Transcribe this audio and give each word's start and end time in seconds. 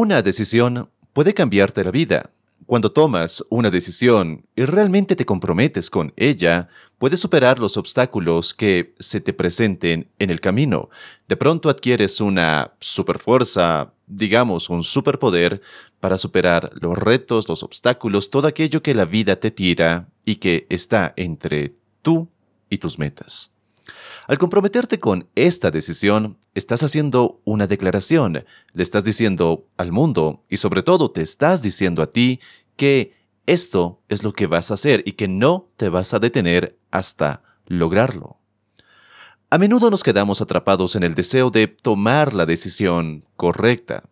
Una 0.00 0.22
decisión 0.22 0.90
puede 1.12 1.34
cambiarte 1.34 1.82
la 1.82 1.90
vida. 1.90 2.30
Cuando 2.66 2.92
tomas 2.92 3.44
una 3.50 3.68
decisión 3.68 4.46
y 4.54 4.64
realmente 4.64 5.16
te 5.16 5.26
comprometes 5.26 5.90
con 5.90 6.12
ella, 6.14 6.68
puedes 6.98 7.18
superar 7.18 7.58
los 7.58 7.76
obstáculos 7.76 8.54
que 8.54 8.94
se 9.00 9.20
te 9.20 9.32
presenten 9.32 10.08
en 10.20 10.30
el 10.30 10.40
camino. 10.40 10.88
De 11.26 11.36
pronto 11.36 11.68
adquieres 11.68 12.20
una 12.20 12.74
superfuerza, 12.78 13.92
digamos 14.06 14.70
un 14.70 14.84
superpoder, 14.84 15.62
para 15.98 16.16
superar 16.16 16.70
los 16.80 16.96
retos, 16.96 17.48
los 17.48 17.64
obstáculos, 17.64 18.30
todo 18.30 18.46
aquello 18.46 18.84
que 18.84 18.94
la 18.94 19.04
vida 19.04 19.40
te 19.40 19.50
tira 19.50 20.10
y 20.24 20.36
que 20.36 20.68
está 20.70 21.12
entre 21.16 21.74
tú 22.02 22.28
y 22.70 22.78
tus 22.78 23.00
metas. 23.00 23.50
Al 24.26 24.36
comprometerte 24.36 24.98
con 24.98 25.26
esta 25.34 25.70
decisión, 25.70 26.36
estás 26.54 26.82
haciendo 26.82 27.40
una 27.44 27.66
declaración, 27.66 28.44
le 28.72 28.82
estás 28.82 29.04
diciendo 29.04 29.66
al 29.78 29.90
mundo 29.90 30.44
y 30.50 30.58
sobre 30.58 30.82
todo 30.82 31.10
te 31.10 31.22
estás 31.22 31.62
diciendo 31.62 32.02
a 32.02 32.10
ti 32.10 32.40
que 32.76 33.14
esto 33.46 34.02
es 34.10 34.22
lo 34.22 34.34
que 34.34 34.46
vas 34.46 34.70
a 34.70 34.74
hacer 34.74 35.02
y 35.06 35.12
que 35.12 35.28
no 35.28 35.70
te 35.78 35.88
vas 35.88 36.12
a 36.12 36.18
detener 36.18 36.78
hasta 36.90 37.42
lograrlo. 37.66 38.36
A 39.48 39.56
menudo 39.56 39.90
nos 39.90 40.02
quedamos 40.02 40.42
atrapados 40.42 40.94
en 40.94 41.04
el 41.04 41.14
deseo 41.14 41.48
de 41.48 41.66
tomar 41.66 42.34
la 42.34 42.44
decisión 42.44 43.24
correcta, 43.36 44.04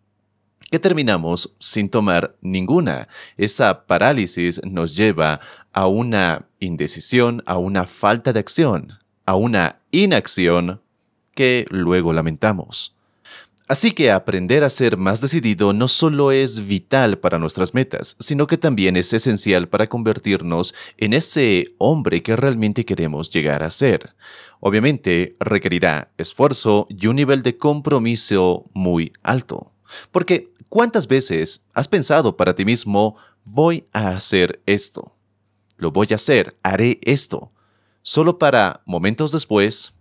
que 0.71 0.79
terminamos 0.79 1.55
sin 1.59 1.89
tomar 1.89 2.35
ninguna. 2.41 3.07
Esa 3.37 3.85
parálisis 3.85 4.59
nos 4.65 4.95
lleva 4.95 5.39
a 5.73 5.85
una 5.85 6.47
indecisión, 6.59 7.43
a 7.45 7.57
una 7.57 7.85
falta 7.85 8.33
de 8.33 8.39
acción 8.39 8.97
a 9.27 9.35
una 9.35 9.81
inacción 9.91 10.81
que 11.35 11.67
luego 11.69 12.13
lamentamos. 12.13 12.95
Así 13.67 13.91
que 13.91 14.11
aprender 14.11 14.63
a 14.63 14.69
ser 14.69 14.95
más 14.95 15.19
decidido 15.19 15.73
no 15.73 15.89
solo 15.89 16.31
es 16.31 16.65
vital 16.65 17.19
para 17.19 17.37
nuestras 17.37 17.73
metas, 17.73 18.15
sino 18.17 18.47
que 18.47 18.57
también 18.57 18.95
es 18.95 19.11
esencial 19.11 19.67
para 19.67 19.87
convertirnos 19.87 20.73
en 20.95 21.11
ese 21.11 21.75
hombre 21.77 22.23
que 22.23 22.37
realmente 22.37 22.85
queremos 22.85 23.29
llegar 23.29 23.63
a 23.63 23.69
ser. 23.69 24.15
Obviamente 24.61 25.33
requerirá 25.41 26.09
esfuerzo 26.17 26.87
y 26.89 27.07
un 27.07 27.17
nivel 27.17 27.43
de 27.43 27.57
compromiso 27.57 28.71
muy 28.73 29.11
alto. 29.21 29.73
Porque 30.11 30.53
¿cuántas 30.69 31.09
veces 31.09 31.65
has 31.73 31.89
pensado 31.89 32.37
para 32.37 32.55
ti 32.55 32.63
mismo, 32.63 33.17
voy 33.43 33.83
a 33.91 34.11
hacer 34.11 34.61
esto? 34.65 35.13
Lo 35.75 35.91
voy 35.91 36.07
a 36.11 36.15
hacer, 36.15 36.55
haré 36.63 36.99
esto 37.03 37.51
solo 38.07 38.39
para 38.39 38.83
momentos 38.85 39.33
después, 39.33 39.93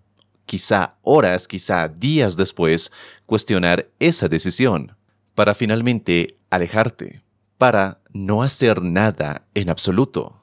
quizá 0.44 0.94
horas, 1.02 1.48
quizá 1.48 1.88
días 1.88 2.36
después, 2.36 2.92
cuestionar 3.26 3.88
esa 3.98 4.28
decisión, 4.28 4.96
para 5.34 5.56
finalmente 5.56 6.38
alejarte, 6.48 7.24
para 7.58 7.98
no 8.12 8.44
hacer 8.44 8.80
nada 8.80 9.48
en 9.54 9.70
absoluto. 9.70 10.40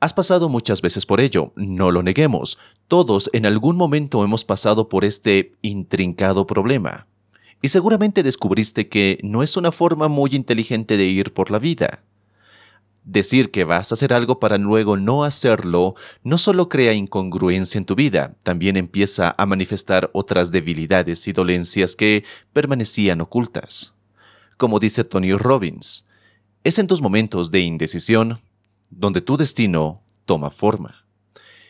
Has 0.00 0.14
pasado 0.14 0.48
muchas 0.48 0.80
veces 0.80 1.04
por 1.04 1.20
ello, 1.20 1.52
no 1.54 1.90
lo 1.90 2.02
neguemos, 2.02 2.58
todos 2.88 3.28
en 3.34 3.44
algún 3.44 3.76
momento 3.76 4.24
hemos 4.24 4.46
pasado 4.46 4.88
por 4.88 5.04
este 5.04 5.52
intrincado 5.60 6.46
problema. 6.46 7.06
Y 7.60 7.68
seguramente 7.68 8.22
descubriste 8.22 8.88
que 8.88 9.18
no 9.22 9.42
es 9.42 9.58
una 9.58 9.70
forma 9.70 10.08
muy 10.08 10.30
inteligente 10.32 10.96
de 10.96 11.04
ir 11.04 11.34
por 11.34 11.50
la 11.50 11.58
vida. 11.58 12.05
Decir 13.06 13.52
que 13.52 13.62
vas 13.62 13.92
a 13.92 13.94
hacer 13.94 14.12
algo 14.12 14.40
para 14.40 14.58
luego 14.58 14.96
no 14.96 15.22
hacerlo 15.22 15.94
no 16.24 16.38
solo 16.38 16.68
crea 16.68 16.92
incongruencia 16.92 17.78
en 17.78 17.84
tu 17.84 17.94
vida, 17.94 18.34
también 18.42 18.76
empieza 18.76 19.32
a 19.38 19.46
manifestar 19.46 20.10
otras 20.12 20.50
debilidades 20.50 21.28
y 21.28 21.32
dolencias 21.32 21.94
que 21.94 22.24
permanecían 22.52 23.20
ocultas. 23.20 23.94
Como 24.56 24.80
dice 24.80 25.04
Tony 25.04 25.34
Robbins, 25.34 26.08
es 26.64 26.80
en 26.80 26.88
tus 26.88 27.00
momentos 27.00 27.52
de 27.52 27.60
indecisión 27.60 28.40
donde 28.90 29.20
tu 29.20 29.36
destino 29.36 30.02
toma 30.24 30.50
forma. 30.50 31.06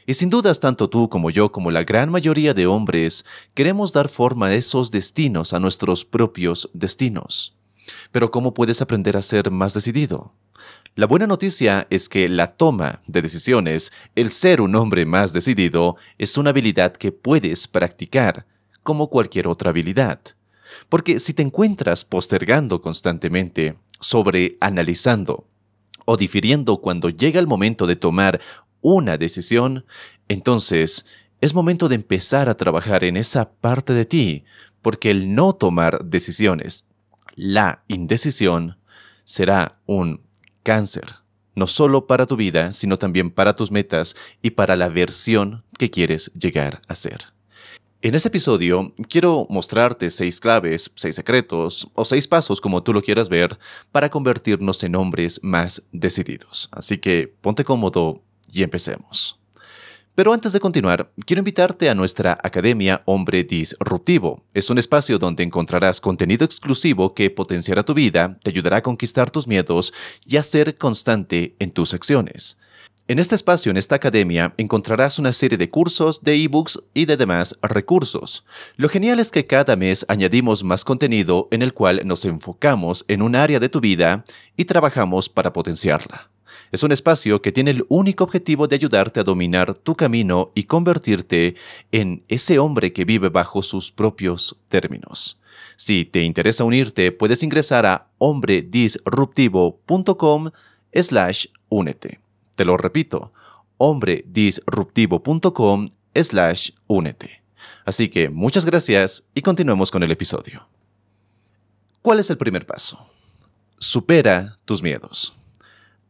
Y 0.07 0.15
sin 0.15 0.31
dudas 0.31 0.59
tanto 0.59 0.89
tú 0.89 1.11
como 1.11 1.29
yo 1.29 1.53
como 1.53 1.71
la 1.71 1.85
gran 1.85 2.09
mayoría 2.11 2.55
de 2.55 2.67
hombres 2.67 3.27
queremos 3.53 3.93
dar 3.93 4.09
forma 4.09 4.47
a 4.47 4.55
esos 4.55 4.91
destinos, 4.91 5.53
a 5.53 5.61
nuestros 5.61 6.07
propios 6.07 6.71
destinos. 6.73 7.55
Pero 8.11 8.31
¿cómo 8.31 8.55
puedes 8.55 8.81
aprender 8.81 9.19
a 9.19 9.23
ser 9.23 9.51
más 9.51 9.75
decidido? 9.75 10.33
La 10.95 11.07
buena 11.07 11.27
noticia 11.27 11.87
es 11.91 12.09
que 12.09 12.29
la 12.29 12.57
toma 12.57 13.03
de 13.07 13.21
decisiones, 13.21 13.93
el 14.15 14.31
ser 14.31 14.63
un 14.63 14.75
hombre 14.77 15.05
más 15.05 15.33
decidido, 15.33 15.97
es 16.17 16.39
una 16.39 16.51
habilidad 16.51 16.95
que 16.95 17.13
puedes 17.13 17.69
practicar, 17.69 18.47
como 18.83 19.11
cualquier 19.11 19.47
otra 19.47 19.71
habilidad. 19.71 20.21
Porque 20.89 21.19
si 21.19 21.35
te 21.35 21.43
encuentras 21.43 22.05
postergando 22.05 22.81
constantemente, 22.81 23.77
sobre 24.01 24.57
analizando 24.61 25.47
o 26.05 26.17
difiriendo 26.17 26.79
cuando 26.79 27.11
llega 27.11 27.41
el 27.41 27.47
momento 27.47 27.87
de 27.87 27.97
tomar 27.97 28.41
una 28.81 29.19
decisión, 29.19 29.85
entonces 30.29 31.07
es 31.41 31.55
momento 31.55 31.89
de 31.89 31.97
empezar 31.97 32.49
a 32.49 32.57
trabajar 32.57 33.05
en 33.05 33.17
esa 33.17 33.51
parte 33.51 33.93
de 33.93 34.05
ti, 34.05 34.45
porque 34.81 35.11
el 35.11 35.35
no 35.35 35.53
tomar 35.53 36.05
decisiones, 36.05 36.87
la 37.35 37.85
indecisión, 37.89 38.79
será 39.25 39.81
un 39.87 40.26
cáncer, 40.67 41.15
no 41.55 41.69
solo 41.69 42.09
para 42.09 42.27
tu 42.27 42.35
vida, 42.35 42.73
sino 42.73 42.99
también 42.99 43.31
para 43.31 43.55
tus 43.55 43.71
metas 43.71 44.17
y 44.43 44.51
para 44.51 44.75
la 44.75 44.89
versión 44.89 45.63
que 45.79 45.93
quieres 45.93 46.33
llegar 46.35 46.81
a 46.89 46.97
ser. 46.97 47.27
En 48.03 48.17
este 48.17 48.29
episodio 48.29 48.93
quiero 49.09 49.47
mostrarte 49.49 50.11
seis 50.11 50.41
claves, 50.41 50.91
seis 50.97 51.15
secretos 51.15 51.89
o 51.95 52.05
seis 52.05 52.27
pasos 52.27 52.61
como 52.61 52.83
tú 52.83 52.93
lo 52.93 53.01
quieras 53.01 53.29
ver 53.29 53.61
para 53.93 54.11
convertirnos 54.11 54.83
en 54.83 54.97
hombres 54.97 55.39
más 55.45 55.85
decididos. 55.93 56.69
Así 56.73 56.99
que 56.99 57.33
ponte 57.41 57.65
cómodo 57.65 58.25
y 58.53 58.65
empecemos. 58.65 59.39
Pero 60.17 60.33
antes 60.33 60.55
de 60.55 60.61
continuar, 60.61 61.13
quiero 61.27 61.41
invitarte 61.41 61.91
a 61.91 61.95
nuestra 61.95 62.39
Academia 62.43 63.03
Hombre 63.05 63.45
Disruptivo. 63.45 64.43
Es 64.55 64.71
un 64.71 64.79
espacio 64.79 65.19
donde 65.19 65.43
encontrarás 65.43 66.01
contenido 66.01 66.47
exclusivo 66.47 67.13
que 67.13 67.29
potenciará 67.29 67.85
tu 67.85 67.93
vida, 67.93 68.39
te 68.43 68.49
ayudará 68.49 68.79
a 68.79 68.83
conquistar 68.83 69.31
tus 69.31 69.47
miedos 69.47 69.93
y 70.25 70.39
a 70.39 70.43
ser 70.43 70.79
constante 70.79 71.55
en 71.59 71.69
tus 71.69 71.93
acciones. 71.93 72.57
En 73.09 73.19
este 73.19 73.35
espacio, 73.35 73.71
en 73.71 73.77
esta 73.77 73.97
academia, 73.97 74.55
encontrarás 74.57 75.19
una 75.19 75.35
serie 75.35 75.59
de 75.59 75.69
cursos, 75.69 76.23
de 76.23 76.35
ebooks 76.45 76.83
y 76.95 77.05
de 77.05 77.19
demás 77.19 77.59
recursos. 77.61 78.47
Lo 78.77 78.89
genial 78.89 79.21
es 79.21 79.31
que 79.31 79.47
cada 79.47 79.77
mes 79.77 80.07
añadimos 80.09 80.65
más 80.65 80.87
contenido 80.87 81.47
en 81.51 81.61
el 81.61 81.75
cual 81.75 82.01
nos 82.07 82.25
enfocamos 82.25 83.05
en 83.09 83.21
un 83.21 83.37
área 83.37 83.61
de 83.61 83.69
tu 83.69 83.83
vida 83.83 84.25
y 84.57 84.65
trabajamos 84.65 85.29
para 85.29 85.53
potenciarla. 85.53 86.31
Es 86.73 86.83
un 86.83 86.93
espacio 86.93 87.43
que 87.43 87.53
tiene 87.53 87.71
el 87.71 87.85
único 87.89 88.25
objetivo 88.25 88.69
de 88.69 88.77
ayudarte 88.77 89.21
a 89.21 89.25
dominar 89.25 89.77
tu 89.79 89.97
camino 89.97 90.53
y 90.55 90.65
convertirte 90.65 91.57
en 91.93 92.25
ese 92.29 92.59
hombre 92.59 92.93
que 92.93 93.05
vive 93.05 93.29
bajo 93.29 93.63
sus 93.63 93.93
propios 93.93 94.59
términos. 94.69 95.39
Si 95.77 96.05
te 96.05 96.23
interesa 96.23 96.65
unirte, 96.65 97.13
puedes 97.13 97.43
ingresar 97.43 97.87
a 97.87 98.09
hombredisruptivo.com 98.19 100.51
slash 100.93 101.47
únete. 101.69 102.21
Te 102.57 102.65
lo 102.65 102.77
repito, 102.77 103.33
hombredisruptivo.com 103.79 105.89
slash 106.15 106.71
únete. 106.87 107.43
Así 107.85 108.09
que 108.09 108.31
muchas 108.31 108.65
gracias 108.65 109.29
y 109.35 109.43
continuemos 109.43 109.91
con 109.91 110.03
el 110.03 110.11
episodio. 110.11 110.67
¿Cuál 112.03 112.21
es 112.21 112.31
el 112.31 112.39
primer 112.39 112.67
paso? 112.67 113.11
Supera 113.79 114.59
tus 114.65 114.83
miedos. 114.83 115.37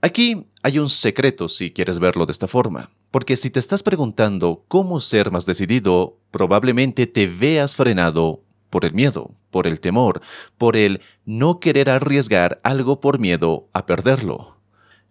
Aquí 0.06 0.46
hay 0.62 0.78
un 0.78 0.88
secreto 0.88 1.48
si 1.48 1.72
quieres 1.72 1.98
verlo 1.98 2.26
de 2.26 2.30
esta 2.30 2.46
forma, 2.46 2.90
porque 3.10 3.34
si 3.34 3.50
te 3.50 3.58
estás 3.58 3.82
preguntando 3.82 4.64
cómo 4.68 5.00
ser 5.00 5.32
más 5.32 5.46
decidido, 5.46 6.16
probablemente 6.30 7.08
te 7.08 7.26
veas 7.26 7.74
frenado 7.74 8.44
por 8.70 8.84
el 8.84 8.94
miedo, 8.94 9.32
por 9.50 9.66
el 9.66 9.80
temor, 9.80 10.20
por 10.58 10.76
el 10.76 11.00
no 11.24 11.58
querer 11.58 11.90
arriesgar 11.90 12.60
algo 12.62 13.00
por 13.00 13.18
miedo 13.18 13.66
a 13.72 13.84
perderlo. 13.84 14.58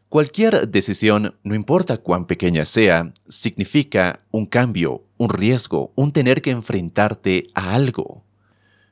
Cualquier 0.08 0.70
decisión, 0.70 1.36
no 1.44 1.56
importa 1.56 1.98
cuán 1.98 2.26
pequeña 2.26 2.66
sea, 2.66 3.12
significa 3.28 4.22
un 4.32 4.46
cambio, 4.46 5.04
un 5.18 5.28
riesgo, 5.28 5.92
un 5.96 6.14
tener 6.14 6.42
que 6.42 6.52
enfrentarte 6.52 7.48
a 7.54 7.76
algo, 7.76 8.24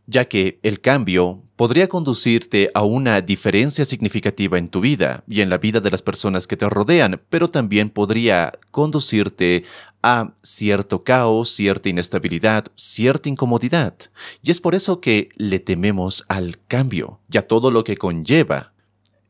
ya 0.08 0.26
que 0.26 0.60
el 0.64 0.82
cambio 0.82 1.44
podría 1.56 1.88
conducirte 1.88 2.72
a 2.74 2.84
una 2.84 3.22
diferencia 3.22 3.86
significativa 3.86 4.58
en 4.58 4.70
tu 4.70 4.82
vida 4.82 5.24
y 5.28 5.42
en 5.42 5.50
la 5.50 5.58
vida 5.58 5.80
de 5.80 5.92
las 5.92 6.02
personas 6.02 6.48
que 6.48 6.58
te 6.58 6.68
rodean, 6.68 7.22
pero 7.30 7.50
también 7.50 7.90
podría 7.90 8.54
conducirte 8.72 9.64
a 10.02 10.34
cierto 10.42 11.02
caos, 11.02 11.50
cierta 11.50 11.90
inestabilidad, 11.90 12.66
cierta 12.76 13.30
incomodidad. 13.30 13.96
Y 14.42 14.52
es 14.52 14.60
por 14.60 14.76
eso 14.76 15.00
que 15.00 15.30
le 15.36 15.60
tememos 15.60 16.26
al 16.28 16.58
cambio 16.68 17.20
y 17.32 17.38
a 17.38 17.48
todo 17.48 17.72
lo 17.72 17.84
que 17.84 17.98
conlleva 17.98 18.74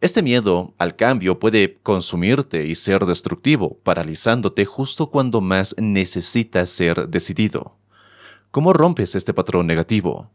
este 0.04 0.22
miedo 0.22 0.74
al 0.80 0.98
cambio 0.98 1.40
puede 1.40 1.78
consumirte 1.82 2.68
y 2.68 2.76
ser 2.76 3.06
destructivo, 3.06 3.80
paralizándote 3.84 4.66
justo 4.66 5.10
cuando 5.10 5.40
más 5.40 5.78
necesitas 5.80 6.70
ser 6.70 7.08
decidido. 7.08 7.78
¿Cómo 8.52 8.74
rompes 8.74 9.16
este 9.16 9.34
patrón 9.34 9.66
negativo? 9.66 10.30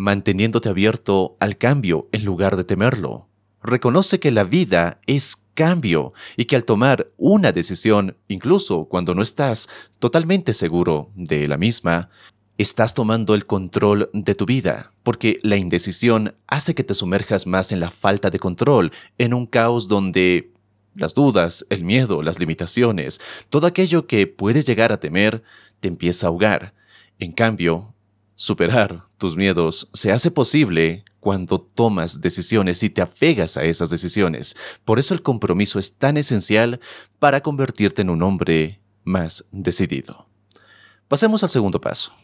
Manteniéndote 0.00 0.70
abierto 0.70 1.36
al 1.40 1.58
cambio 1.58 2.08
en 2.12 2.24
lugar 2.24 2.56
de 2.56 2.64
temerlo. 2.64 3.28
Reconoce 3.62 4.18
que 4.18 4.30
la 4.30 4.44
vida 4.44 4.98
es 5.06 5.44
cambio 5.52 6.14
y 6.38 6.46
que 6.46 6.56
al 6.56 6.64
tomar 6.64 7.08
una 7.18 7.52
decisión, 7.52 8.16
incluso 8.26 8.86
cuando 8.86 9.14
no 9.14 9.20
estás 9.20 9.68
totalmente 9.98 10.54
seguro 10.54 11.10
de 11.16 11.46
la 11.46 11.58
misma, 11.58 12.08
estás 12.56 12.94
tomando 12.94 13.34
el 13.34 13.44
control 13.44 14.08
de 14.14 14.34
tu 14.34 14.46
vida, 14.46 14.94
porque 15.02 15.38
la 15.42 15.58
indecisión 15.58 16.34
hace 16.46 16.74
que 16.74 16.82
te 16.82 16.94
sumerjas 16.94 17.46
más 17.46 17.70
en 17.70 17.80
la 17.80 17.90
falta 17.90 18.30
de 18.30 18.38
control, 18.38 18.92
en 19.18 19.34
un 19.34 19.44
caos 19.44 19.86
donde 19.86 20.54
las 20.94 21.12
dudas, 21.12 21.66
el 21.68 21.84
miedo, 21.84 22.22
las 22.22 22.38
limitaciones, 22.38 23.20
todo 23.50 23.66
aquello 23.66 24.06
que 24.06 24.26
puedes 24.26 24.64
llegar 24.64 24.92
a 24.92 25.00
temer, 25.00 25.42
te 25.80 25.88
empieza 25.88 26.26
a 26.26 26.28
ahogar. 26.28 26.72
En 27.18 27.32
cambio, 27.32 27.92
superar 28.40 29.02
tus 29.18 29.36
miedos 29.36 29.90
se 29.92 30.12
hace 30.12 30.30
posible 30.30 31.04
cuando 31.20 31.60
tomas 31.60 32.22
decisiones 32.22 32.82
y 32.82 32.88
te 32.88 33.02
apegas 33.02 33.58
a 33.58 33.64
esas 33.64 33.90
decisiones. 33.90 34.56
Por 34.86 34.98
eso 34.98 35.12
el 35.12 35.20
compromiso 35.20 35.78
es 35.78 35.96
tan 35.96 36.16
esencial 36.16 36.80
para 37.18 37.42
convertirte 37.42 38.00
en 38.00 38.08
un 38.08 38.22
hombre 38.22 38.80
más 39.04 39.44
decidido. 39.52 40.26
Pasemos 41.06 41.42
al 41.42 41.50
segundo 41.50 41.82
paso. 41.82 42.14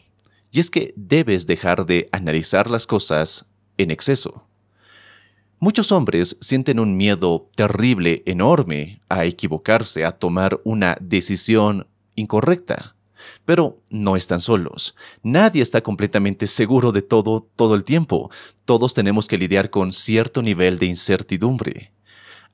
Y 0.49 0.59
es 0.59 0.71
que 0.71 0.91
debes 0.95 1.45
dejar 1.45 1.85
de 1.85 2.09
analizar 2.11 2.67
las 2.67 2.87
cosas 2.87 3.51
en 3.77 3.91
exceso. 3.91 4.43
Muchos 5.59 5.91
hombres 5.91 6.35
sienten 6.41 6.79
un 6.79 6.97
miedo 6.97 7.51
terrible, 7.55 8.23
enorme, 8.25 9.01
a 9.07 9.25
equivocarse, 9.25 10.03
a 10.03 10.13
tomar 10.13 10.59
una 10.63 10.97
decisión 10.99 11.85
incorrecta. 12.15 12.96
Pero 13.45 13.79
no 13.89 14.15
están 14.15 14.41
solos. 14.41 14.95
Nadie 15.23 15.61
está 15.61 15.81
completamente 15.81 16.47
seguro 16.47 16.91
de 16.91 17.01
todo 17.01 17.47
todo 17.55 17.75
el 17.75 17.83
tiempo. 17.83 18.29
Todos 18.65 18.93
tenemos 18.93 19.27
que 19.27 19.37
lidiar 19.37 19.69
con 19.69 19.91
cierto 19.91 20.41
nivel 20.41 20.79
de 20.79 20.87
incertidumbre. 20.87 21.91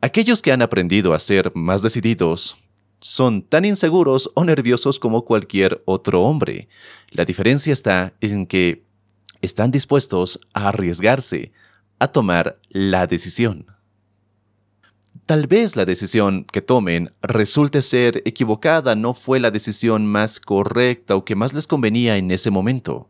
Aquellos 0.01 0.41
que 0.41 0.51
han 0.51 0.61
aprendido 0.61 1.13
a 1.13 1.19
ser 1.19 1.51
más 1.55 1.81
decididos 1.81 2.57
son 2.99 3.41
tan 3.41 3.65
inseguros 3.65 4.31
o 4.33 4.45
nerviosos 4.45 4.97
como 4.97 5.25
cualquier 5.25 5.81
otro 5.85 6.23
hombre. 6.23 6.69
La 7.09 7.25
diferencia 7.25 7.73
está 7.73 8.13
en 8.21 8.45
que 8.45 8.83
están 9.41 9.71
dispuestos 9.71 10.39
a 10.53 10.69
arriesgarse, 10.69 11.51
a 11.99 12.07
tomar 12.07 12.59
la 12.69 13.07
decisión. 13.07 13.67
Tal 15.25 15.47
vez 15.47 15.75
la 15.75 15.85
decisión 15.85 16.45
que 16.45 16.61
tomen 16.61 17.11
resulte 17.21 17.81
ser 17.81 18.21
equivocada, 18.25 18.95
no 18.95 19.13
fue 19.13 19.39
la 19.39 19.51
decisión 19.51 20.05
más 20.05 20.39
correcta 20.39 21.15
o 21.15 21.23
que 21.23 21.35
más 21.35 21.53
les 21.53 21.67
convenía 21.67 22.17
en 22.17 22.31
ese 22.31 22.51
momento. 22.51 23.09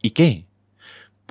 ¿Y 0.00 0.10
qué? 0.10 0.46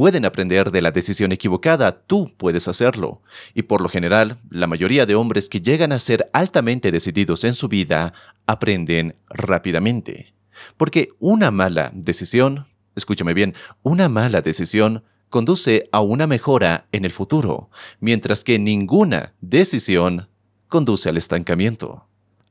pueden 0.02 0.26
aprender 0.26 0.72
de 0.72 0.82
la 0.82 0.90
decisión 0.90 1.32
equivocada, 1.32 1.92
tú 1.92 2.34
puedes 2.36 2.68
hacerlo. 2.68 3.22
Y 3.54 3.62
por 3.62 3.82
lo 3.82 3.88
general, 3.88 4.40
la 4.50 4.66
mayoría 4.66 5.06
de 5.06 5.14
hombres 5.14 5.48
que 5.48 5.62
llegan 5.62 5.92
a 5.92 6.00
ser 6.00 6.28
altamente 6.34 6.92
decididos 6.92 7.44
en 7.44 7.54
su 7.54 7.68
vida 7.68 8.12
aprenden 8.48 9.16
rápidamente. 9.30 10.34
Porque 10.76 11.10
una 11.20 11.52
mala 11.52 11.92
decisión, 11.94 12.66
escúchame 12.96 13.36
bien, 13.36 13.54
una 13.84 14.10
mala 14.10 14.42
decisión 14.42 15.04
conduce 15.32 15.90
a 15.92 16.02
una 16.02 16.28
mejora 16.28 16.86
en 16.92 17.06
el 17.06 17.12
futuro, 17.12 17.72
mientras 18.00 18.44
que 18.44 18.60
ninguna 18.60 19.34
decisión 19.42 20.28
conduce 20.68 21.10
al 21.10 21.18
estancamiento. 21.18 22.06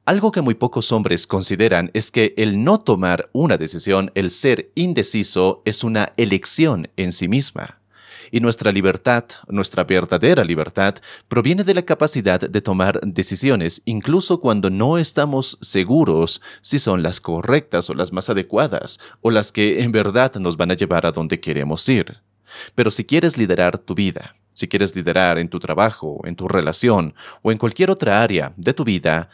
Algo 0.07 0.33
que 0.33 0.41
muy 0.41 0.55
pocos 0.55 0.91
hombres 0.91 1.27
consideran 1.27 1.91
es 1.95 2.11
que 2.11 2.35
el 2.37 2.65
no 2.65 2.79
tomar 2.79 3.29
una 3.33 3.59
decisión, 3.59 4.11
el 4.15 4.31
ser 4.31 4.73
indeciso, 4.75 5.63
es 5.65 5.85
una 5.85 6.15
elección 6.17 6.89
en 6.97 7.13
sí 7.13 7.29
misma. 7.29 7.81
Y 8.33 8.41
nuestra 8.41 8.73
libertad, 8.73 9.25
nuestra 9.49 9.85
verdadera 9.85 10.43
libertad, 10.43 10.95
proviene 11.29 11.65
de 11.65 11.75
la 11.75 11.83
capacidad 11.83 12.41
de 12.41 12.61
tomar 12.63 13.01
decisiones, 13.03 13.83
incluso 13.85 14.41
cuando 14.41 14.71
no 14.71 14.97
estamos 14.97 15.59
seguros 15.61 16.41
si 16.63 16.79
son 16.79 17.03
las 17.03 17.21
correctas 17.21 17.91
o 17.91 17.95
las 17.95 18.13
más 18.13 18.31
adecuadas, 18.31 19.01
o 19.21 19.31
las 19.31 19.53
que 19.53 19.83
en 19.83 19.93
verdad 19.93 20.37
nos 20.37 20.57
van 20.57 20.71
a 20.71 20.75
llevar 20.75 21.05
a 21.05 21.13
donde 21.13 21.41
queremos 21.41 21.87
ir. 21.89 22.23
Pero 22.75 22.91
si 22.91 23.05
quieres 23.05 23.37
liderar 23.39 23.79
tu 23.79 23.95
vida, 23.95 24.37
si 24.55 24.69
quieres 24.69 24.95
liderar 24.95 25.39
en 25.39 25.49
tu 25.49 25.59
trabajo, 25.59 26.21
en 26.25 26.37
tu 26.37 26.49
relación 26.49 27.15
o 27.43 27.53
en 27.53 27.59
cualquier 27.59 27.91
otra 27.91 28.23
área 28.23 28.53
de 28.57 28.75
tu 28.75 28.85
vida, 28.85 29.31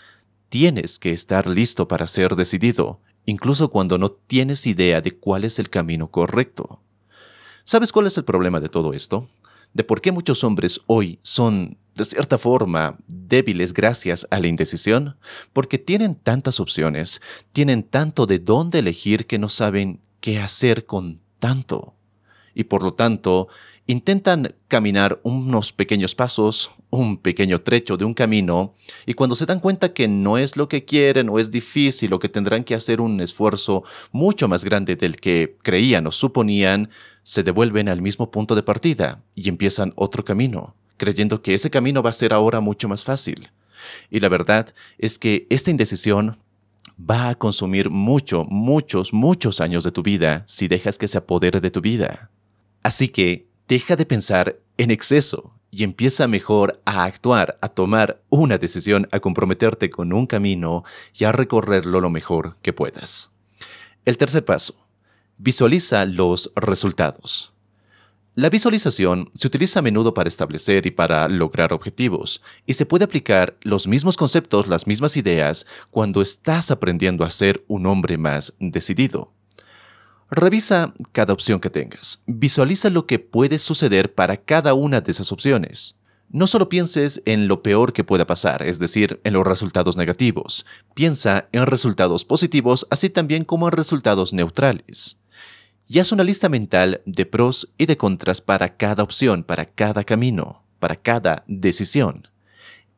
Tienes 0.48 1.00
que 1.00 1.12
estar 1.12 1.48
listo 1.48 1.88
para 1.88 2.06
ser 2.06 2.36
decidido, 2.36 3.00
incluso 3.24 3.70
cuando 3.70 3.98
no 3.98 4.10
tienes 4.10 4.66
idea 4.66 5.00
de 5.00 5.10
cuál 5.10 5.44
es 5.44 5.58
el 5.58 5.70
camino 5.70 6.10
correcto. 6.10 6.80
¿Sabes 7.64 7.90
cuál 7.90 8.06
es 8.06 8.16
el 8.16 8.24
problema 8.24 8.60
de 8.60 8.68
todo 8.68 8.92
esto? 8.92 9.28
De 9.74 9.82
por 9.82 10.00
qué 10.00 10.12
muchos 10.12 10.44
hombres 10.44 10.80
hoy 10.86 11.18
son, 11.22 11.78
de 11.96 12.04
cierta 12.04 12.38
forma, 12.38 12.96
débiles 13.08 13.72
gracias 13.74 14.28
a 14.30 14.38
la 14.38 14.46
indecisión? 14.46 15.16
Porque 15.52 15.78
tienen 15.78 16.14
tantas 16.14 16.60
opciones, 16.60 17.20
tienen 17.52 17.82
tanto 17.82 18.26
de 18.26 18.38
dónde 18.38 18.78
elegir 18.78 19.26
que 19.26 19.40
no 19.40 19.48
saben 19.48 20.00
qué 20.20 20.38
hacer 20.38 20.86
con 20.86 21.20
tanto. 21.40 21.95
Y 22.56 22.64
por 22.64 22.82
lo 22.82 22.94
tanto, 22.94 23.48
intentan 23.86 24.54
caminar 24.66 25.20
unos 25.22 25.72
pequeños 25.72 26.14
pasos, 26.14 26.70
un 26.88 27.18
pequeño 27.18 27.60
trecho 27.60 27.98
de 27.98 28.06
un 28.06 28.14
camino, 28.14 28.74
y 29.04 29.12
cuando 29.12 29.36
se 29.36 29.44
dan 29.44 29.60
cuenta 29.60 29.92
que 29.92 30.08
no 30.08 30.38
es 30.38 30.56
lo 30.56 30.66
que 30.66 30.86
quieren 30.86 31.28
o 31.28 31.38
es 31.38 31.50
difícil 31.50 32.14
o 32.14 32.18
que 32.18 32.30
tendrán 32.30 32.64
que 32.64 32.74
hacer 32.74 33.02
un 33.02 33.20
esfuerzo 33.20 33.84
mucho 34.10 34.48
más 34.48 34.64
grande 34.64 34.96
del 34.96 35.16
que 35.16 35.58
creían 35.62 36.06
o 36.06 36.12
suponían, 36.12 36.88
se 37.22 37.42
devuelven 37.42 37.90
al 37.90 38.00
mismo 38.00 38.30
punto 38.30 38.54
de 38.54 38.62
partida 38.62 39.22
y 39.34 39.50
empiezan 39.50 39.92
otro 39.94 40.24
camino, 40.24 40.74
creyendo 40.96 41.42
que 41.42 41.52
ese 41.52 41.68
camino 41.70 42.02
va 42.02 42.08
a 42.08 42.14
ser 42.14 42.32
ahora 42.32 42.60
mucho 42.60 42.88
más 42.88 43.04
fácil. 43.04 43.50
Y 44.10 44.20
la 44.20 44.30
verdad 44.30 44.74
es 44.96 45.18
que 45.18 45.46
esta 45.50 45.70
indecisión 45.70 46.38
va 46.98 47.28
a 47.28 47.34
consumir 47.34 47.90
mucho, 47.90 48.44
muchos, 48.44 49.12
muchos 49.12 49.60
años 49.60 49.84
de 49.84 49.92
tu 49.92 50.02
vida 50.02 50.44
si 50.46 50.68
dejas 50.68 50.96
que 50.96 51.08
se 51.08 51.18
apodere 51.18 51.60
de 51.60 51.70
tu 51.70 51.82
vida. 51.82 52.30
Así 52.82 53.08
que 53.08 53.48
deja 53.68 53.96
de 53.96 54.06
pensar 54.06 54.58
en 54.76 54.90
exceso 54.90 55.54
y 55.70 55.84
empieza 55.84 56.28
mejor 56.28 56.80
a 56.84 57.04
actuar, 57.04 57.58
a 57.60 57.68
tomar 57.68 58.22
una 58.30 58.58
decisión, 58.58 59.08
a 59.12 59.20
comprometerte 59.20 59.90
con 59.90 60.12
un 60.12 60.26
camino 60.26 60.84
y 61.14 61.24
a 61.24 61.32
recorrerlo 61.32 62.00
lo 62.00 62.10
mejor 62.10 62.56
que 62.62 62.72
puedas. 62.72 63.30
El 64.04 64.16
tercer 64.16 64.44
paso. 64.44 64.86
Visualiza 65.38 66.06
los 66.06 66.52
resultados. 66.56 67.52
La 68.34 68.50
visualización 68.50 69.30
se 69.34 69.46
utiliza 69.46 69.78
a 69.78 69.82
menudo 69.82 70.12
para 70.12 70.28
establecer 70.28 70.86
y 70.86 70.90
para 70.90 71.26
lograr 71.28 71.72
objetivos, 71.72 72.42
y 72.66 72.74
se 72.74 72.84
puede 72.84 73.04
aplicar 73.04 73.56
los 73.62 73.86
mismos 73.86 74.18
conceptos, 74.18 74.68
las 74.68 74.86
mismas 74.86 75.16
ideas, 75.16 75.66
cuando 75.90 76.20
estás 76.20 76.70
aprendiendo 76.70 77.24
a 77.24 77.30
ser 77.30 77.64
un 77.66 77.86
hombre 77.86 78.18
más 78.18 78.54
decidido. 78.60 79.32
Revisa 80.30 80.92
cada 81.12 81.32
opción 81.32 81.60
que 81.60 81.70
tengas. 81.70 82.22
Visualiza 82.26 82.90
lo 82.90 83.06
que 83.06 83.20
puede 83.20 83.58
suceder 83.58 84.12
para 84.14 84.36
cada 84.36 84.74
una 84.74 85.00
de 85.00 85.12
esas 85.12 85.30
opciones. 85.30 85.98
No 86.28 86.48
solo 86.48 86.68
pienses 86.68 87.22
en 87.24 87.46
lo 87.46 87.62
peor 87.62 87.92
que 87.92 88.02
pueda 88.02 88.26
pasar, 88.26 88.64
es 88.64 88.80
decir, 88.80 89.20
en 89.22 89.34
los 89.34 89.46
resultados 89.46 89.96
negativos. 89.96 90.66
Piensa 90.94 91.48
en 91.52 91.66
resultados 91.66 92.24
positivos, 92.24 92.88
así 92.90 93.08
también 93.08 93.44
como 93.44 93.68
en 93.68 93.72
resultados 93.72 94.32
neutrales. 94.32 95.20
Y 95.86 96.00
haz 96.00 96.10
una 96.10 96.24
lista 96.24 96.48
mental 96.48 97.02
de 97.06 97.26
pros 97.26 97.72
y 97.78 97.86
de 97.86 97.96
contras 97.96 98.40
para 98.40 98.76
cada 98.76 99.04
opción, 99.04 99.44
para 99.44 99.66
cada 99.66 100.02
camino, 100.02 100.64
para 100.80 100.96
cada 100.96 101.44
decisión. 101.46 102.26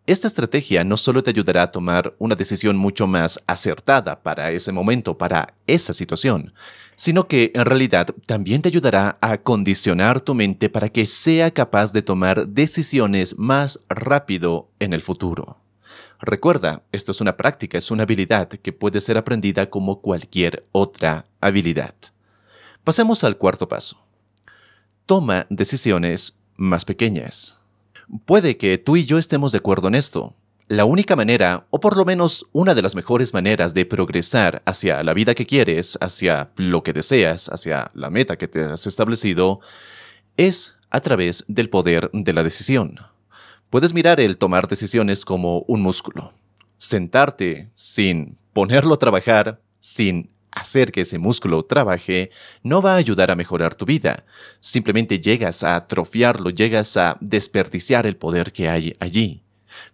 Esta 0.08 0.26
estrategia 0.26 0.84
no 0.84 0.96
solo 0.96 1.22
te 1.22 1.28
ayudará 1.28 1.64
a 1.64 1.70
tomar 1.70 2.14
una 2.16 2.34
decisión 2.34 2.78
mucho 2.78 3.06
más 3.06 3.38
acertada 3.46 4.22
para 4.22 4.50
ese 4.52 4.72
momento, 4.72 5.18
para 5.18 5.52
esa 5.66 5.92
situación, 5.92 6.54
sino 6.96 7.28
que 7.28 7.52
en 7.54 7.66
realidad 7.66 8.06
también 8.26 8.62
te 8.62 8.70
ayudará 8.70 9.18
a 9.20 9.36
condicionar 9.36 10.22
tu 10.22 10.34
mente 10.34 10.70
para 10.70 10.88
que 10.88 11.04
sea 11.04 11.50
capaz 11.50 11.92
de 11.92 12.00
tomar 12.00 12.48
decisiones 12.48 13.38
más 13.38 13.80
rápido 13.90 14.70
en 14.78 14.94
el 14.94 15.02
futuro. 15.02 15.58
Recuerda, 16.20 16.84
esto 16.90 17.12
es 17.12 17.20
una 17.20 17.36
práctica, 17.36 17.76
es 17.76 17.90
una 17.90 18.04
habilidad 18.04 18.48
que 18.48 18.72
puede 18.72 19.02
ser 19.02 19.18
aprendida 19.18 19.68
como 19.68 20.00
cualquier 20.00 20.64
otra 20.72 21.26
habilidad. 21.42 21.94
Pasemos 22.82 23.24
al 23.24 23.36
cuarto 23.36 23.68
paso. 23.68 23.98
Toma 25.04 25.46
decisiones 25.50 26.38
más 26.56 26.86
pequeñas. 26.86 27.57
Puede 28.24 28.56
que 28.56 28.78
tú 28.78 28.96
y 28.96 29.04
yo 29.04 29.18
estemos 29.18 29.52
de 29.52 29.58
acuerdo 29.58 29.88
en 29.88 29.94
esto. 29.94 30.34
La 30.66 30.84
única 30.84 31.16
manera, 31.16 31.66
o 31.70 31.80
por 31.80 31.96
lo 31.96 32.04
menos 32.04 32.46
una 32.52 32.74
de 32.74 32.82
las 32.82 32.94
mejores 32.94 33.32
maneras 33.32 33.74
de 33.74 33.86
progresar 33.86 34.62
hacia 34.66 35.02
la 35.02 35.14
vida 35.14 35.34
que 35.34 35.46
quieres, 35.46 35.98
hacia 36.00 36.50
lo 36.56 36.82
que 36.82 36.92
deseas, 36.92 37.48
hacia 37.48 37.90
la 37.94 38.10
meta 38.10 38.36
que 38.36 38.48
te 38.48 38.62
has 38.64 38.86
establecido, 38.86 39.60
es 40.36 40.74
a 40.90 41.00
través 41.00 41.44
del 41.48 41.70
poder 41.70 42.10
de 42.12 42.32
la 42.32 42.42
decisión. 42.42 42.98
Puedes 43.70 43.92
mirar 43.92 44.20
el 44.20 44.38
tomar 44.38 44.68
decisiones 44.68 45.24
como 45.24 45.60
un 45.68 45.82
músculo. 45.82 46.32
Sentarte 46.78 47.70
sin 47.74 48.38
ponerlo 48.52 48.94
a 48.94 48.98
trabajar, 48.98 49.60
sin 49.80 50.30
hacer 50.52 50.92
que 50.92 51.02
ese 51.02 51.18
músculo 51.18 51.64
trabaje, 51.64 52.30
no 52.62 52.82
va 52.82 52.94
a 52.94 52.96
ayudar 52.96 53.30
a 53.30 53.36
mejorar 53.36 53.74
tu 53.74 53.84
vida. 53.84 54.24
Simplemente 54.60 55.20
llegas 55.20 55.64
a 55.64 55.76
atrofiarlo, 55.76 56.50
llegas 56.50 56.96
a 56.96 57.16
desperdiciar 57.20 58.06
el 58.06 58.16
poder 58.16 58.52
que 58.52 58.68
hay 58.68 58.96
allí. 59.00 59.42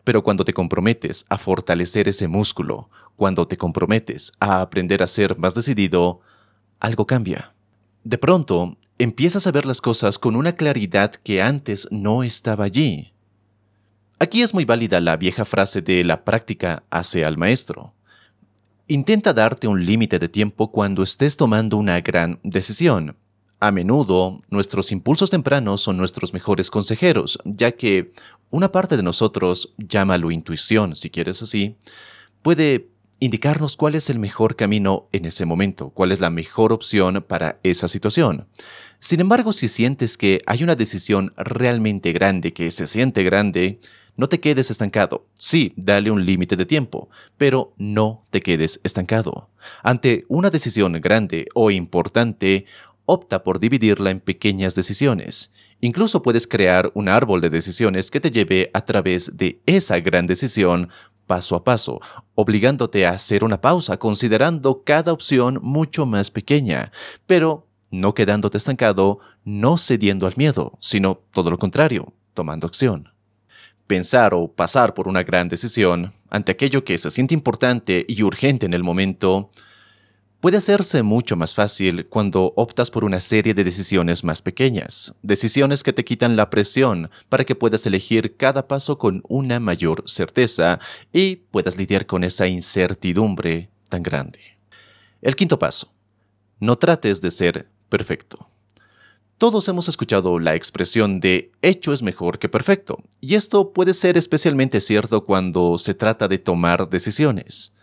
Pero 0.04 0.23
cuando 0.23 0.44
te 0.44 0.54
comprometes 0.54 1.26
a 1.28 1.38
fortalecer 1.38 2.08
ese 2.08 2.28
músculo, 2.28 2.90
cuando 3.16 3.46
te 3.46 3.56
comprometes 3.56 4.32
a 4.40 4.61
aprender 4.61 5.02
a 5.02 5.06
ser 5.06 5.38
más 5.38 5.54
decidido, 5.54 6.20
algo 6.80 7.06
cambia. 7.06 7.54
De 8.02 8.18
pronto, 8.18 8.76
empiezas 8.99 9.46
a 9.46 9.52
ver 9.52 9.66
las 9.66 9.80
cosas 9.80 10.18
con 10.18 10.37
una 10.37 10.56
claridad 10.56 11.12
que 11.12 11.42
antes 11.42 11.88
no 11.90 12.23
estaba 12.23 12.64
allí. 12.64 13.12
Aquí 14.18 14.42
es 14.42 14.54
muy 14.54 14.64
válida 14.64 15.00
la 15.00 15.16
vieja 15.16 15.44
frase 15.44 15.82
de 15.82 16.04
la 16.04 16.25
práctica 16.25 16.84
hace 16.90 17.25
al 17.25 17.37
maestro. 17.37 17.93
Intenta 18.86 19.32
darte 19.32 19.66
un 19.66 19.86
límite 19.86 20.18
de 20.18 20.28
tiempo 20.28 20.70
cuando 20.70 21.02
estés 21.02 21.38
tomando 21.38 21.78
una 21.78 22.02
gran 22.02 22.38
decisión. 22.42 23.16
A 23.58 23.70
menudo, 23.70 24.40
nuestros 24.50 24.92
impulsos 24.92 25.30
tempranos 25.30 25.80
son 25.80 25.96
nuestros 25.96 26.34
mejores 26.34 26.70
consejeros, 26.70 27.38
ya 27.46 27.72
que 27.72 28.12
una 28.50 28.72
parte 28.72 28.98
de 28.98 29.02
nosotros, 29.02 29.72
llámalo 29.78 30.30
intuición 30.30 30.94
si 30.96 31.08
quieres 31.08 31.40
así, 31.40 31.78
puede 32.42 32.90
indicarnos 33.20 33.78
cuál 33.78 33.94
es 33.94 34.10
el 34.10 34.18
mejor 34.18 34.54
camino 34.54 35.08
en 35.12 35.24
ese 35.24 35.46
momento, 35.46 35.88
cuál 35.88 36.12
es 36.12 36.20
la 36.20 36.28
mejor 36.28 36.70
opción 36.70 37.24
para 37.26 37.58
esa 37.62 37.88
situación. 37.88 38.48
Sin 39.00 39.20
embargo, 39.20 39.54
si 39.54 39.68
sientes 39.68 40.18
que 40.18 40.42
hay 40.44 40.62
una 40.62 40.76
decisión 40.76 41.32
realmente 41.38 42.12
grande, 42.12 42.52
que 42.52 42.70
se 42.70 42.86
siente 42.86 43.22
grande, 43.22 43.80
no 44.16 44.28
te 44.28 44.40
quedes 44.40 44.71
estancado. 44.71 45.26
Sí, 45.38 45.73
dale 45.76 46.11
un 46.11 46.25
límite 46.25 46.56
de 46.56 46.66
tiempo, 46.66 47.09
pero 47.37 47.75
no 47.76 48.26
te 48.30 48.40
quedes 48.40 48.80
estancado. 48.85 49.49
Ante 49.83 50.25
una 50.28 50.50
decisión 50.50 50.92
grande 51.00 51.47
o 51.54 51.71
importante, 51.71 52.66
opta 53.06 53.42
por 53.42 53.59
dividirla 53.59 54.11
en 54.11 54.21
pequeñas 54.21 54.75
decisiones. 54.75 55.52
Incluso 55.80 56.23
puedes 56.23 56.47
crear 56.47 56.90
un 56.94 57.09
árbol 57.09 57.40
de 57.40 57.50
decisiones 57.50 58.11
que 58.11 58.21
te 58.21 58.30
lleve 58.30 58.71
a 58.73 58.83
través 58.83 59.37
de 59.37 59.61
esa 59.66 59.99
gran 60.00 60.26
decisión 60.26 60.88
paso 61.26 61.56
a 61.56 61.64
paso, 61.64 62.00
obligándote 62.35 63.06
a 63.06 63.11
hacer 63.11 63.44
una 63.44 63.61
pausa 63.61 63.99
considerando 63.99 64.83
cada 64.85 65.12
opción 65.12 65.59
mucho 65.62 66.06
más 66.06 66.30
pequeña, 66.30 66.92
pero 67.26 67.66
no 67.90 68.14
quedándote 68.14 68.59
estancado, 68.59 69.21
no 69.44 69.78
cediendo 69.78 70.26
al 70.26 70.35
miedo, 70.37 70.76
sino 70.80 71.23
todo 71.33 71.50
lo 71.50 71.59
contrario, 71.59 72.12
tomando 72.35 72.66
acción. 72.66 73.13
Pensar 73.86 74.34
o 74.34 74.48
pasar 74.48 74.94
por 74.94 75.08
una 75.08 75.22
gran 75.22 75.48
decisión 75.48 76.14
ante 76.30 76.52
aquello 76.52 76.84
que 76.84 76.98
se 76.98 77.10
siente 77.10 77.34
importante 77.34 78.04
y 78.08 78.22
urgente 78.22 78.66
en 78.66 78.74
el 78.74 78.82
momento 78.82 79.50
puede 80.44 80.58
hacerse 80.58 81.02
mucho 81.02 81.36
más 81.36 81.54
fácil 81.54 82.06
cuando 82.06 82.52
optas 82.56 82.90
por 82.90 83.04
una 83.04 83.18
serie 83.18 83.54
de 83.54 83.64
decisiones 83.64 84.24
más 84.24 84.42
pequeñas, 84.42 85.14
decisiones 85.22 85.82
que 85.82 85.94
te 85.94 86.04
quitan 86.04 86.36
la 86.36 86.50
presión 86.50 87.10
para 87.30 87.44
que 87.44 87.54
puedas 87.54 87.86
elegir 87.86 88.36
cada 88.36 88.68
paso 88.68 88.98
con 88.98 89.22
una 89.26 89.58
mayor 89.58 90.04
certeza 90.06 90.80
y 91.14 91.36
puedas 91.36 91.78
lidiar 91.78 92.04
con 92.04 92.24
esa 92.24 92.46
incertidumbre 92.46 93.70
tan 93.88 94.02
grande. 94.02 94.38
El 95.22 95.34
quinto 95.34 95.58
paso. 95.58 95.94
No 96.60 96.76
trates 96.76 97.22
de 97.22 97.30
ser 97.30 97.68
perfecto. 97.88 98.46
Todos 99.44 99.68
hemos 99.68 99.90
escuchado 99.90 100.38
la 100.38 100.54
expresión 100.54 101.20
de 101.20 101.52
hecho 101.60 101.92
es 101.92 102.02
mejor 102.02 102.38
que 102.38 102.48
perfecto, 102.48 103.04
y 103.20 103.34
esto 103.34 103.74
puede 103.74 103.92
ser 103.92 104.16
especialmente 104.16 104.80
cierto 104.80 105.26
cuando 105.26 105.76
se 105.76 105.92
trata 105.92 106.28
de 106.28 106.38
tomar 106.38 106.88
decisiones. 106.88 107.74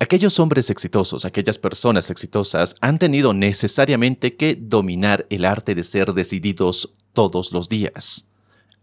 Aquellos 0.00 0.40
hombres 0.40 0.70
exitosos, 0.70 1.26
aquellas 1.26 1.58
personas 1.58 2.08
exitosas 2.08 2.76
han 2.80 2.98
tenido 2.98 3.34
necesariamente 3.34 4.36
que 4.36 4.56
dominar 4.58 5.26
el 5.28 5.44
arte 5.44 5.74
de 5.74 5.84
ser 5.84 6.14
decididos 6.14 6.94
todos 7.12 7.52
los 7.52 7.68
días. 7.68 8.30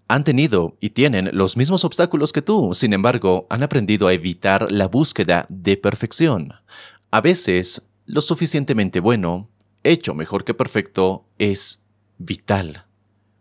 Han 0.08 0.24
tenido 0.24 0.78
y 0.80 0.92
tienen 0.92 1.32
los 1.34 1.58
mismos 1.58 1.84
obstáculos 1.84 2.32
que 2.32 2.44
tú, 2.44 2.76
sin 2.76 2.94
embargo, 2.94 3.48
han 3.50 3.64
aprendido 3.64 4.06
a 4.06 4.14
evitar 4.14 4.72
la 4.72 4.88
búsqueda 4.88 5.48
de 5.50 5.78
perfección. 5.78 6.54
A 7.10 7.22
veces, 7.22 7.88
lo 8.06 8.22
suficientemente 8.22 9.00
bueno, 9.00 9.50
hecho 9.84 10.14
mejor 10.14 10.44
que 10.44 10.54
perfecto, 10.54 11.26
es 11.40 11.79
vital. 12.20 12.86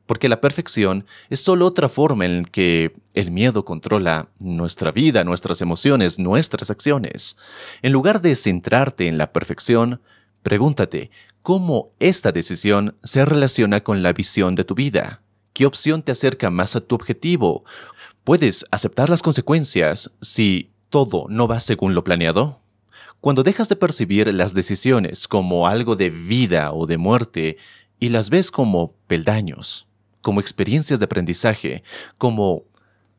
Porque 0.07 0.31
la 0.31 0.41
perfección 0.41 1.05
es 1.29 1.41
solo 1.41 1.67
otra 1.67 1.91
forma 1.91 2.25
en 2.25 2.47
que 2.47 2.97
el 3.13 3.31
miedo 3.31 3.67
controla 3.67 4.31
nuestra 4.39 4.91
vida, 4.91 5.23
nuestras 5.23 5.61
emociones, 5.61 6.19
nuestras 6.19 6.71
acciones. 6.71 7.37
En 7.83 7.93
lugar 7.93 8.23
de 8.23 8.35
centrarte 8.35 9.07
en 9.07 9.19
la 9.19 9.35
perfección, 9.35 10.01
pregúntate 10.43 11.11
cómo 11.43 11.91
esta 11.99 12.33
decisión 12.33 12.97
se 13.05 13.27
relaciona 13.27 13.83
con 13.83 14.03
la 14.03 14.15
visión 14.15 14.55
de 14.55 14.65
tu 14.65 14.75
vida. 14.75 15.21
¿Qué 15.53 15.67
opción 15.67 16.03
te 16.03 16.13
acerca 16.13 16.49
más 16.49 16.75
a 16.75 16.81
tu 16.81 16.95
objetivo? 16.95 17.65
¿Puedes 18.25 18.65
aceptar 18.71 19.11
las 19.11 19.23
consecuencias 19.23 20.11
si 20.23 20.71
todo 20.89 21.27
no 21.29 21.49
va 21.49 21.61
según 21.61 21.95
lo 21.95 22.05
planeado? 22.05 22.61
Cuando 23.21 23.43
dejas 23.43 23.69
de 23.69 23.77
percibir 23.77 24.33
las 24.33 24.55
decisiones 24.55 25.27
como 25.27 25.67
algo 25.67 25.97
de 25.97 26.09
vida 26.09 26.73
o 26.73 26.87
de 26.87 26.97
muerte 26.97 27.57
y 28.01 28.11
las 28.11 28.31
ves 28.31 28.51
como 28.51 28.95
peldaños, 29.07 29.89
como 30.23 30.41
experiencias 30.41 30.99
de 30.99 31.05
aprendizaje, 31.05 31.83
como 32.17 32.65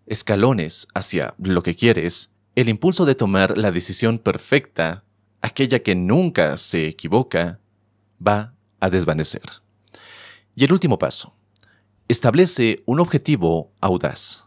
escalones 0.05 0.87
hacia 0.93 1.35
lo 1.37 1.63
que 1.63 1.75
quieres, 1.75 2.31
el 2.55 2.69
impulso 2.69 3.05
de 3.05 3.15
tomar 3.15 3.57
la 3.57 3.71
decisión 3.71 4.19
perfecta, 4.19 5.03
aquella 5.41 5.79
que 5.79 5.95
nunca 5.95 6.57
se 6.57 6.87
equivoca, 6.87 7.59
va 8.25 8.53
a 8.79 8.89
desvanecer. 8.89 9.43
Y 10.55 10.65
el 10.65 10.73
último 10.73 10.99
paso. 10.99 11.33
Establece 12.07 12.81
un 12.85 12.99
objetivo 12.99 13.71
audaz. 13.79 14.45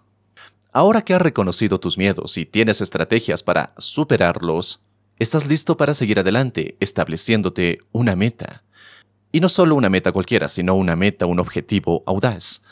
Ahora 0.72 1.02
que 1.02 1.14
has 1.14 1.22
reconocido 1.22 1.78
tus 1.78 1.96
miedos 1.96 2.36
y 2.38 2.44
tienes 2.44 2.80
estrategias 2.80 3.42
para 3.42 3.72
superarlos, 3.78 4.84
estás 5.18 5.46
listo 5.46 5.76
para 5.76 5.94
seguir 5.94 6.18
adelante 6.18 6.76
estableciéndote 6.80 7.78
una 7.92 8.16
meta, 8.16 8.64
y 9.32 9.40
no 9.40 9.48
solo 9.48 9.74
una 9.74 9.90
meta 9.90 10.12
cualquiera, 10.12 10.48
sino 10.48 10.74
una 10.74 10.94
meta, 10.94 11.26
un 11.26 11.40
objetivo 11.40 12.04
audaz. 12.06 12.62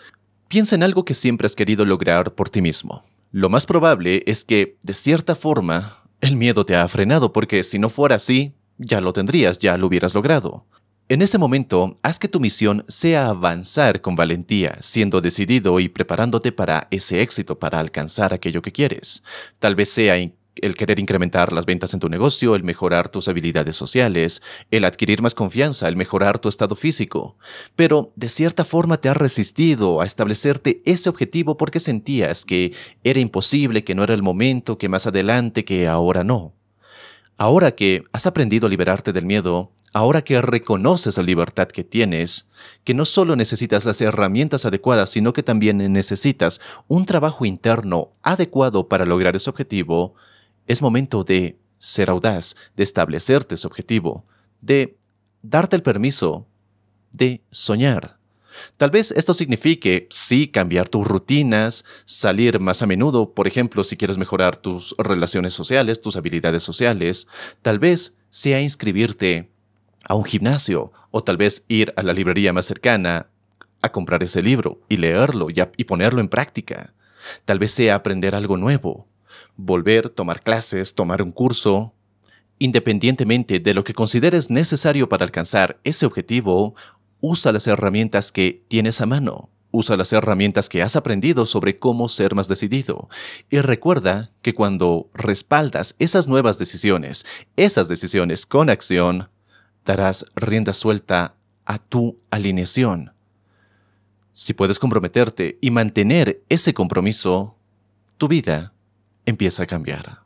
Piensa 0.49 0.77
en 0.77 0.83
algo 0.83 1.05
que 1.05 1.15
siempre 1.15 1.47
has 1.47 1.57
querido 1.57 1.85
lograr 1.85 2.35
por 2.35 2.51
ti 2.51 2.61
mismo. 2.61 3.05
Lo 3.33 3.49
más 3.49 3.67
probable 3.67 4.23
es 4.27 4.45
que, 4.45 4.77
de 4.83 4.95
cierta 4.95 5.35
forma, 5.35 6.05
el 6.21 6.37
miedo 6.37 6.67
te 6.67 6.77
ha 6.77 6.87
frenado 6.89 7.33
porque 7.33 7.63
si 7.63 7.79
no 7.79 7.89
fuera 7.89 8.17
así, 8.17 8.53
ya 8.77 9.01
lo 9.01 9.13
tendrías, 9.13 9.59
ya 9.59 9.77
lo 9.77 9.87
hubieras 9.87 10.15
logrado. 10.15 10.67
En 11.09 11.23
ese 11.23 11.39
momento, 11.39 11.97
haz 12.03 12.21
que 12.21 12.29
tu 12.29 12.39
misión 12.39 12.85
sea 12.87 13.27
avanzar 13.27 14.01
con 14.01 14.15
valentía, 14.15 14.77
siendo 14.81 15.21
decidido 15.21 15.81
y 15.81 15.89
preparándote 15.89 16.53
para 16.53 16.87
ese 16.93 17.21
éxito, 17.21 17.59
para 17.59 17.81
alcanzar 17.81 18.33
aquello 18.33 18.63
que 18.63 18.71
quieres. 18.71 19.25
Tal 19.59 19.75
vez 19.75 19.91
sea 19.91 20.17
el 20.57 20.75
querer 20.75 20.99
incrementar 20.99 21.53
las 21.53 21.67
ventas 21.67 21.95
en 21.95 22.01
tu 22.01 22.09
negocio, 22.09 22.55
el 22.55 22.65
mejorar 22.65 23.09
tus 23.09 23.29
habilidades 23.29 23.77
sociales, 23.77 24.43
el 24.71 24.85
adquirir 24.85 25.23
más 25.23 25.35
confianza, 25.35 25.89
el 25.89 25.97
mejorar 25.97 26.39
tu 26.39 26.49
estado 26.49 26.77
físico. 26.77 27.37
Pero 27.77 28.13
de 28.17 28.29
cierta 28.29 28.65
forma 28.65 28.99
te 28.99 29.09
has 29.09 29.17
resistido 29.17 30.01
a 30.01 30.07
establecerte 30.07 30.83
ese 30.85 31.09
objetivo 31.09 31.57
porque 31.57 31.81
sentías 31.81 32.45
que 32.45 32.75
era 33.05 33.21
imposible, 33.21 33.85
que 33.85 33.95
no 33.95 34.05
era 34.05 34.15
el 34.15 34.23
momento, 34.23 34.79
que 34.79 34.89
más 34.89 35.07
adelante, 35.07 35.65
que 35.65 35.89
ahora 35.89 36.25
no. 36.25 36.55
Ahora 37.37 37.71
que 37.71 38.05
has 38.13 38.27
aprendido 38.27 38.67
a 38.67 38.71
liberarte 38.71 39.13
del 39.13 39.25
miedo, 39.25 39.73
ahora 39.93 40.23
que 40.23 40.41
reconoces 40.41 41.17
la 41.17 41.23
libertad 41.23 41.69
que 41.69 41.85
tienes, 41.85 42.51
que 42.85 42.95
no 42.95 43.05
solo 43.05 43.37
necesitas 43.37 43.85
las 43.87 44.01
herramientas 44.01 44.67
adecuadas, 44.67 45.11
sino 45.11 45.33
que 45.33 45.43
también 45.43 45.79
necesitas 45.93 46.61
un 46.87 47.07
trabajo 47.07 47.45
interno 47.45 48.11
adecuado 48.23 48.89
para 48.89 49.07
lograr 49.07 49.37
ese 49.37 49.51
objetivo, 49.51 50.15
es 50.71 50.83
momento 50.83 51.25
de 51.25 51.59
ser 51.79 52.11
audaz, 52.11 52.55
de 52.77 52.85
establecerte 52.85 53.57
ese 53.57 53.67
objetivo, 53.67 54.25
de 54.61 54.97
darte 55.43 55.75
el 55.75 55.83
permiso 55.83 56.47
de 57.11 57.43
soñar. 57.51 58.19
Tal 58.77 58.91
vez 58.91 59.11
esto 59.11 59.35
signifique, 59.35 60.07
sí, 60.11 60.47
cambiar 60.47 60.89
tus 60.89 61.05
rutinas, 61.05 61.85
salir 62.05 62.61
más 62.61 62.83
a 62.83 62.87
menudo, 62.87 63.35
por 63.35 63.49
ejemplo, 63.49 63.83
si 63.83 63.97
quieres 63.97 64.17
mejorar 64.17 64.57
tus 64.57 64.95
relaciones 64.97 65.55
sociales, 65.55 66.01
tus 66.01 66.17
habilidades 66.17 66.63
sociales. 66.63 67.27
Tal 67.63 67.81
vez 67.81 68.17
sea 68.31 68.61
inscribirte 68.61 69.51
a 70.05 70.15
un 70.15 70.25
gimnasio 70.25 70.93
o 71.11 71.21
tal 71.21 71.37
vez 71.37 71.65
ir 71.67 71.93
a 71.97 72.05
la 72.05 72.13
librería 72.13 72.53
más 72.53 72.67
cercana 72.67 73.27
a 73.83 73.91
comprar 73.91 74.23
ese 74.23 74.41
libro 74.41 74.81
y 74.89 74.99
leerlo 74.99 75.51
y, 75.51 75.57
y 75.77 75.85
ponerlo 75.85 76.21
en 76.21 76.29
práctica. 76.29 76.95
Tal 77.45 77.59
vez 77.59 77.73
sea 77.73 77.97
aprender 77.97 78.37
algo 78.37 78.57
nuevo, 78.57 79.10
volver, 79.65 80.11
tomar 80.11 80.43
clases, 80.43 80.95
tomar 80.95 81.23
un 81.23 81.33
curso. 81.33 81.95
Independientemente 82.59 83.59
de 83.59 83.75
lo 83.75 83.85
que 83.85 83.95
consideres 83.95 84.51
necesario 84.51 85.09
para 85.09 85.25
alcanzar 85.25 85.81
ese 85.85 86.07
objetivo, 86.07 86.75
usa 87.21 87.53
las 87.53 87.67
herramientas 87.67 88.33
que 88.33 88.65
tienes 88.69 89.01
a 89.01 89.07
mano. 89.07 89.51
Usa 89.73 89.97
las 89.97 90.13
herramientas 90.13 90.69
que 90.69 90.83
has 90.83 90.97
aprendido 90.97 91.47
sobre 91.47 91.77
cómo 91.77 92.09
ser 92.09 92.35
más 92.35 92.49
decidido. 92.49 93.09
Y 93.51 93.61
recuerda 93.61 94.33
que 94.43 94.53
cuando 94.53 95.09
respaldas 95.15 95.95
esas 95.99 96.27
nuevas 96.27 96.59
decisiones, 96.59 97.25
esas 97.57 97.89
decisiones 97.89 98.47
con 98.47 98.69
acción, 98.69 99.31
darás 99.85 100.27
rienda 100.35 100.73
suelta 100.73 101.37
a 101.65 101.79
tu 101.79 102.19
alineación. 102.31 103.13
Si 104.33 104.55
puedes 104.55 104.79
comprometerte 104.79 105.59
y 105.61 105.71
mantener 105.71 106.43
ese 106.49 106.75
compromiso, 106.75 107.57
tu 108.17 108.27
vida 108.27 108.73
empieza 109.27 109.65
a 109.65 109.67
cambiar. 109.67 110.21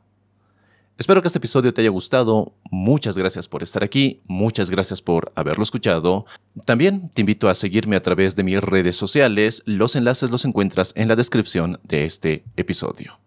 Espero 0.97 1.21
que 1.21 1.27
este 1.27 1.39
episodio 1.39 1.73
te 1.73 1.81
haya 1.81 1.89
gustado. 1.89 2.53
Muchas 2.71 3.17
gracias 3.17 3.49
por 3.49 3.61
estar 3.61 3.83
aquí. 3.83 4.21
Muchas 4.27 4.69
gracias 4.69 5.01
por 5.01 5.33
haberlo 5.35 5.63
escuchado. 5.63 6.25
También 6.63 7.09
te 7.09 7.21
invito 7.21 7.49
a 7.49 7.55
seguirme 7.55 7.97
a 7.97 8.01
través 8.01 8.37
de 8.37 8.43
mis 8.43 8.61
redes 8.61 8.95
sociales. 8.95 9.61
Los 9.65 9.97
enlaces 9.97 10.31
los 10.31 10.45
encuentras 10.45 10.93
en 10.95 11.09
la 11.09 11.17
descripción 11.17 11.81
de 11.83 12.05
este 12.05 12.45
episodio. 12.55 13.19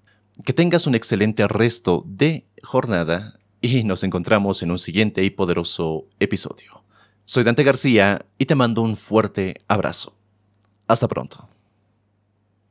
Que 0.46 0.54
tengas 0.54 0.86
un 0.86 0.94
excelente 0.94 1.46
resto 1.46 2.04
de 2.06 2.46
jornada 2.62 3.38
y 3.60 3.84
nos 3.84 4.02
encontramos 4.02 4.62
en 4.62 4.70
un 4.70 4.78
siguiente 4.78 5.22
y 5.22 5.28
poderoso 5.28 6.06
episodio. 6.20 6.84
Soy 7.26 7.44
Dante 7.44 7.64
García 7.64 8.24
y 8.38 8.46
te 8.46 8.54
mando 8.54 8.80
un 8.80 8.96
fuerte 8.96 9.60
abrazo. 9.68 10.14
Hasta 10.86 11.06
pronto. 11.06 11.50